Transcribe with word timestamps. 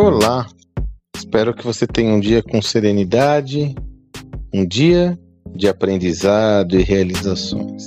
Olá, 0.00 0.46
espero 1.16 1.52
que 1.52 1.64
você 1.64 1.84
tenha 1.84 2.14
um 2.14 2.20
dia 2.20 2.40
com 2.40 2.62
serenidade, 2.62 3.74
um 4.54 4.64
dia 4.64 5.18
de 5.56 5.66
aprendizado 5.66 6.78
e 6.78 6.84
realizações. 6.84 7.84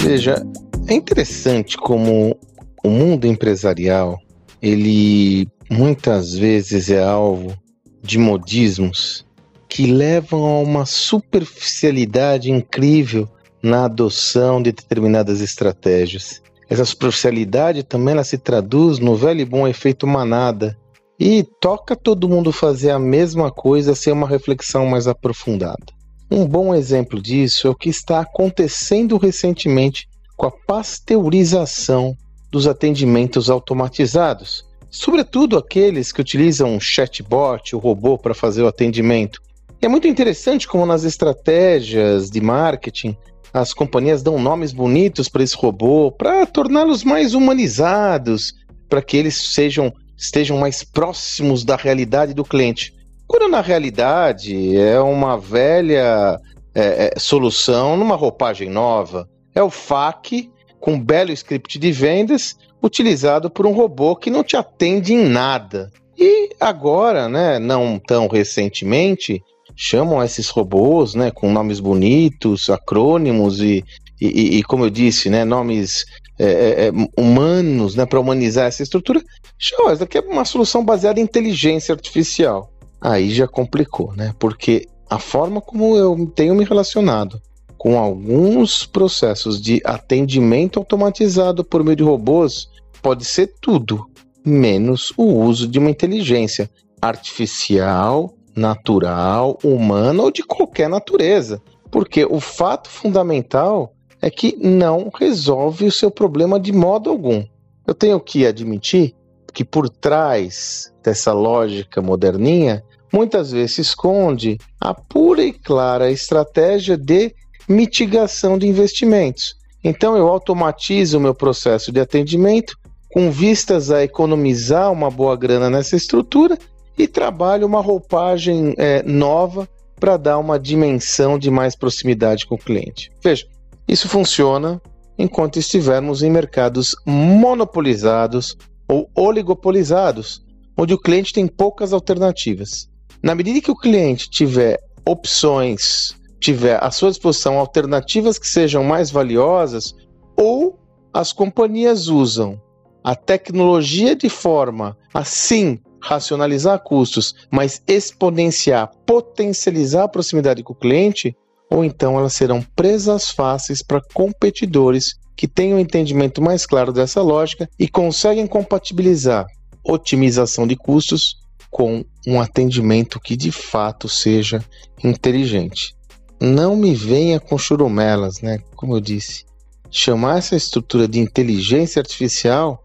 Veja, 0.00 0.44
é 0.88 0.94
interessante 0.94 1.76
como 1.76 2.36
o 2.82 2.90
mundo 2.90 3.28
empresarial, 3.28 4.18
ele 4.60 5.46
muitas 5.70 6.34
vezes 6.34 6.90
é 6.90 7.00
alvo 7.00 7.56
de 8.02 8.18
modismos 8.18 9.24
que 9.68 9.86
levam 9.86 10.44
a 10.44 10.58
uma 10.58 10.84
superficialidade 10.84 12.50
incrível 12.50 13.28
na 13.62 13.84
adoção 13.84 14.60
de 14.60 14.72
determinadas 14.72 15.40
estratégias. 15.40 16.42
Essa 16.72 16.86
superficialidade 16.86 17.82
também 17.82 18.12
ela 18.14 18.24
se 18.24 18.38
traduz 18.38 18.98
no 18.98 19.14
velho 19.14 19.42
e 19.42 19.44
bom 19.44 19.68
efeito 19.68 20.06
manada 20.06 20.74
e 21.20 21.42
toca 21.60 21.94
todo 21.94 22.26
mundo 22.26 22.50
fazer 22.50 22.92
a 22.92 22.98
mesma 22.98 23.50
coisa 23.50 23.94
sem 23.94 24.10
uma 24.10 24.26
reflexão 24.26 24.86
mais 24.86 25.06
aprofundada. 25.06 25.84
Um 26.30 26.46
bom 26.46 26.74
exemplo 26.74 27.20
disso 27.20 27.66
é 27.66 27.70
o 27.70 27.74
que 27.74 27.90
está 27.90 28.20
acontecendo 28.20 29.18
recentemente 29.18 30.08
com 30.34 30.46
a 30.46 30.50
pasteurização 30.50 32.16
dos 32.50 32.66
atendimentos 32.66 33.50
automatizados, 33.50 34.64
sobretudo 34.90 35.58
aqueles 35.58 36.10
que 36.10 36.22
utilizam 36.22 36.74
um 36.74 36.80
chatbot, 36.80 37.76
o 37.76 37.78
robô, 37.78 38.16
para 38.16 38.32
fazer 38.32 38.62
o 38.62 38.66
atendimento. 38.66 39.42
É 39.82 39.88
muito 39.88 40.08
interessante 40.08 40.66
como 40.66 40.86
nas 40.86 41.04
estratégias 41.04 42.30
de 42.30 42.40
marketing 42.40 43.14
as 43.52 43.74
companhias 43.74 44.22
dão 44.22 44.38
nomes 44.38 44.72
bonitos 44.72 45.28
para 45.28 45.42
esse 45.42 45.56
robô, 45.56 46.10
para 46.10 46.46
torná-los 46.46 47.04
mais 47.04 47.34
humanizados, 47.34 48.54
para 48.88 49.02
que 49.02 49.16
eles 49.16 49.52
sejam 49.52 49.92
estejam 50.16 50.56
mais 50.56 50.84
próximos 50.84 51.64
da 51.64 51.74
realidade 51.74 52.32
do 52.32 52.44
cliente. 52.44 52.94
Quando 53.26 53.48
na 53.48 53.60
realidade 53.60 54.76
é 54.76 55.00
uma 55.00 55.36
velha 55.36 56.38
é, 56.74 57.10
é, 57.14 57.18
solução 57.18 57.96
numa 57.96 58.14
roupagem 58.14 58.70
nova. 58.70 59.28
É 59.54 59.62
o 59.62 59.70
FAQ 59.70 60.50
com 60.80 60.92
um 60.92 61.00
belo 61.00 61.32
script 61.32 61.78
de 61.78 61.92
vendas 61.92 62.56
utilizado 62.82 63.50
por 63.50 63.66
um 63.66 63.72
robô 63.72 64.16
que 64.16 64.30
não 64.30 64.42
te 64.42 64.56
atende 64.56 65.12
em 65.12 65.24
nada. 65.24 65.90
E 66.18 66.50
agora, 66.60 67.28
né, 67.28 67.58
não 67.58 67.98
tão 67.98 68.26
recentemente, 68.26 69.42
chamam 69.76 70.22
esses 70.22 70.48
robôs, 70.48 71.14
né, 71.14 71.30
com 71.30 71.52
nomes 71.52 71.80
bonitos, 71.80 72.70
acrônimos 72.70 73.60
e, 73.60 73.84
e, 74.20 74.58
e 74.58 74.62
como 74.62 74.84
eu 74.84 74.90
disse, 74.90 75.28
né, 75.28 75.44
nomes 75.44 76.04
é, 76.38 76.46
é, 76.46 76.88
é 76.88 76.92
humanos, 77.16 77.94
né, 77.94 78.06
para 78.06 78.20
humanizar 78.20 78.66
essa 78.66 78.82
estrutura. 78.82 79.22
Show, 79.58 79.90
essa 79.90 80.04
aqui 80.04 80.18
é 80.18 80.20
uma 80.20 80.44
solução 80.44 80.84
baseada 80.84 81.20
em 81.20 81.22
inteligência 81.22 81.92
artificial. 81.92 82.72
Aí 83.00 83.30
já 83.30 83.48
complicou, 83.48 84.14
né? 84.14 84.32
Porque 84.38 84.86
a 85.10 85.18
forma 85.18 85.60
como 85.60 85.96
eu 85.96 86.26
tenho 86.34 86.54
me 86.54 86.64
relacionado 86.64 87.40
com 87.76 87.98
alguns 87.98 88.86
processos 88.86 89.60
de 89.60 89.82
atendimento 89.84 90.78
automatizado 90.78 91.64
por 91.64 91.82
meio 91.82 91.96
de 91.96 92.02
robôs 92.04 92.68
pode 93.02 93.24
ser 93.24 93.54
tudo, 93.60 94.06
menos 94.44 95.12
o 95.16 95.24
uso 95.24 95.66
de 95.66 95.80
uma 95.80 95.90
inteligência 95.90 96.70
artificial 97.00 98.32
natural, 98.54 99.58
humana 99.62 100.22
ou 100.22 100.30
de 100.30 100.42
qualquer 100.42 100.88
natureza. 100.88 101.60
Porque 101.90 102.24
o 102.24 102.40
fato 102.40 102.88
fundamental 102.88 103.92
é 104.20 104.30
que 104.30 104.56
não 104.56 105.10
resolve 105.12 105.86
o 105.86 105.92
seu 105.92 106.10
problema 106.10 106.58
de 106.58 106.72
modo 106.72 107.10
algum. 107.10 107.44
Eu 107.86 107.94
tenho 107.94 108.20
que 108.20 108.46
admitir 108.46 109.14
que 109.52 109.64
por 109.64 109.88
trás 109.88 110.92
dessa 111.02 111.32
lógica 111.32 112.00
moderninha, 112.00 112.82
muitas 113.12 113.50
vezes 113.52 113.74
se 113.74 113.80
esconde 113.82 114.58
a 114.80 114.94
pura 114.94 115.42
e 115.42 115.52
clara 115.52 116.10
estratégia 116.10 116.96
de 116.96 117.34
mitigação 117.68 118.56
de 118.56 118.66
investimentos. 118.66 119.56
Então 119.84 120.16
eu 120.16 120.28
automatizo 120.28 121.18
o 121.18 121.20
meu 121.20 121.34
processo 121.34 121.92
de 121.92 122.00
atendimento 122.00 122.76
com 123.12 123.30
vistas 123.30 123.90
a 123.90 124.02
economizar 124.02 124.90
uma 124.90 125.10
boa 125.10 125.36
grana 125.36 125.68
nessa 125.68 125.96
estrutura 125.96 126.56
e 126.96 127.08
trabalha 127.08 127.66
uma 127.66 127.80
roupagem 127.80 128.74
é, 128.76 129.02
nova 129.02 129.68
para 129.98 130.16
dar 130.16 130.38
uma 130.38 130.58
dimensão 130.58 131.38
de 131.38 131.50
mais 131.50 131.76
proximidade 131.76 132.46
com 132.46 132.56
o 132.56 132.58
cliente. 132.58 133.10
Veja, 133.22 133.46
isso 133.86 134.08
funciona 134.08 134.80
enquanto 135.18 135.58
estivermos 135.58 136.22
em 136.22 136.30
mercados 136.30 136.94
monopolizados 137.06 138.56
ou 138.88 139.08
oligopolizados, 139.14 140.44
onde 140.76 140.94
o 140.94 140.98
cliente 140.98 141.32
tem 141.32 141.46
poucas 141.46 141.92
alternativas. 141.92 142.88
Na 143.22 143.34
medida 143.34 143.60
que 143.60 143.70
o 143.70 143.76
cliente 143.76 144.28
tiver 144.28 144.78
opções, 145.06 146.16
tiver 146.40 146.82
à 146.82 146.90
sua 146.90 147.10
disposição 147.10 147.58
alternativas 147.58 148.38
que 148.38 148.48
sejam 148.48 148.82
mais 148.82 149.10
valiosas, 149.10 149.94
ou 150.36 150.78
as 151.14 151.32
companhias 151.32 152.08
usam 152.08 152.60
a 153.04 153.14
tecnologia 153.14 154.16
de 154.16 154.28
forma 154.28 154.96
assim 155.12 155.78
racionalizar 156.02 156.80
custos, 156.80 157.34
mas 157.50 157.80
exponenciar, 157.86 158.90
potencializar 159.06 160.04
a 160.04 160.08
proximidade 160.08 160.62
com 160.62 160.72
o 160.72 160.76
cliente, 160.76 161.36
ou 161.70 161.84
então 161.84 162.18
elas 162.18 162.34
serão 162.34 162.60
presas 162.74 163.30
fáceis 163.30 163.82
para 163.82 164.02
competidores 164.12 165.14
que 165.36 165.48
têm 165.48 165.72
um 165.72 165.78
entendimento 165.78 166.42
mais 166.42 166.66
claro 166.66 166.92
dessa 166.92 167.22
lógica 167.22 167.68
e 167.78 167.88
conseguem 167.88 168.46
compatibilizar 168.46 169.46
otimização 169.84 170.66
de 170.66 170.76
custos 170.76 171.36
com 171.70 172.04
um 172.26 172.40
atendimento 172.40 173.18
que 173.18 173.36
de 173.36 173.50
fato 173.50 174.08
seja 174.08 174.62
inteligente. 175.02 175.94
Não 176.40 176.76
me 176.76 176.94
venha 176.94 177.40
com 177.40 177.56
churumelas, 177.56 178.40
né? 178.42 178.58
Como 178.76 178.96
eu 178.96 179.00
disse. 179.00 179.44
Chamar 179.90 180.38
essa 180.38 180.56
estrutura 180.56 181.06
de 181.08 181.18
inteligência 181.18 182.00
artificial 182.00 182.82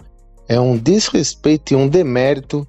é 0.48 0.60
um 0.60 0.78
desrespeito 0.78 1.74
e 1.74 1.76
um 1.76 1.88
demérito 1.88 2.66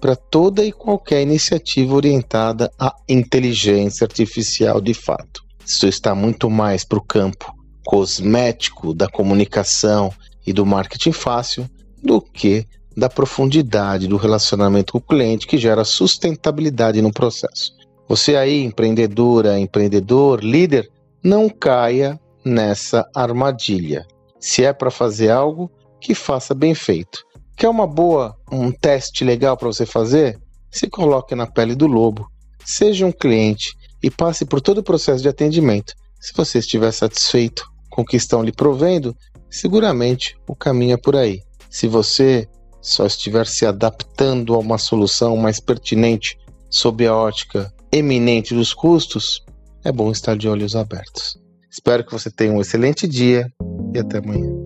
para 0.00 0.16
toda 0.16 0.64
e 0.64 0.72
qualquer 0.72 1.22
iniciativa 1.22 1.94
orientada 1.94 2.70
à 2.78 2.94
inteligência 3.08 4.04
artificial 4.04 4.80
de 4.80 4.94
fato. 4.94 5.42
Isso 5.64 5.86
está 5.86 6.14
muito 6.14 6.48
mais 6.48 6.84
para 6.84 6.98
o 6.98 7.04
campo 7.04 7.54
cosmético 7.84 8.94
da 8.94 9.08
comunicação 9.08 10.12
e 10.46 10.52
do 10.52 10.64
marketing 10.64 11.12
fácil 11.12 11.68
do 12.02 12.20
que 12.20 12.66
da 12.96 13.08
profundidade 13.08 14.08
do 14.08 14.16
relacionamento 14.16 14.92
com 14.92 14.98
o 14.98 15.02
cliente 15.02 15.46
que 15.46 15.58
gera 15.58 15.84
sustentabilidade 15.84 17.00
no 17.00 17.12
processo. 17.12 17.72
Você 18.08 18.36
aí, 18.36 18.64
empreendedora, 18.64 19.58
empreendedor, 19.58 20.42
líder, 20.42 20.88
não 21.22 21.48
caia 21.48 22.18
nessa 22.44 23.08
armadilha. 23.14 24.04
Se 24.40 24.64
é 24.64 24.72
para 24.72 24.90
fazer 24.90 25.30
algo, 25.30 25.70
que 26.00 26.14
faça 26.14 26.54
bem 26.54 26.74
feito. 26.74 27.24
Quer 27.60 27.68
uma 27.68 27.86
boa, 27.86 28.34
um 28.50 28.72
teste 28.72 29.22
legal 29.22 29.54
para 29.54 29.68
você 29.68 29.84
fazer? 29.84 30.40
Se 30.70 30.88
coloque 30.88 31.34
na 31.34 31.46
pele 31.46 31.74
do 31.74 31.86
lobo. 31.86 32.26
Seja 32.64 33.04
um 33.04 33.12
cliente 33.12 33.74
e 34.02 34.10
passe 34.10 34.46
por 34.46 34.62
todo 34.62 34.78
o 34.78 34.82
processo 34.82 35.22
de 35.22 35.28
atendimento. 35.28 35.92
Se 36.18 36.32
você 36.34 36.58
estiver 36.58 36.90
satisfeito 36.90 37.62
com 37.90 38.00
o 38.00 38.04
que 38.06 38.16
estão 38.16 38.42
lhe 38.42 38.50
provendo, 38.50 39.14
seguramente 39.50 40.38
o 40.48 40.56
caminho 40.56 40.94
é 40.94 40.96
por 40.96 41.14
aí. 41.14 41.42
Se 41.68 41.86
você 41.86 42.48
só 42.80 43.04
estiver 43.04 43.46
se 43.46 43.66
adaptando 43.66 44.54
a 44.54 44.58
uma 44.58 44.78
solução 44.78 45.36
mais 45.36 45.60
pertinente 45.60 46.38
sob 46.70 47.06
a 47.06 47.14
ótica 47.14 47.70
eminente 47.92 48.54
dos 48.54 48.72
custos, 48.72 49.44
é 49.84 49.92
bom 49.92 50.10
estar 50.10 50.34
de 50.34 50.48
olhos 50.48 50.74
abertos. 50.74 51.38
Espero 51.70 52.06
que 52.06 52.12
você 52.12 52.30
tenha 52.30 52.54
um 52.54 52.60
excelente 52.62 53.06
dia 53.06 53.52
e 53.94 53.98
até 53.98 54.16
amanhã. 54.16 54.59